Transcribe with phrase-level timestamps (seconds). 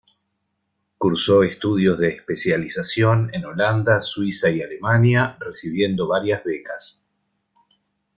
[0.97, 7.05] Cursó estudios de especialización en Holanda, Suiza y Alemania, recibiendo varias becas.